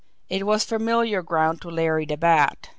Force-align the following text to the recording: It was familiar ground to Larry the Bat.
It 0.29 0.47
was 0.47 0.63
familiar 0.65 1.21
ground 1.21 1.61
to 1.61 1.69
Larry 1.69 2.07
the 2.07 2.17
Bat. 2.17 2.69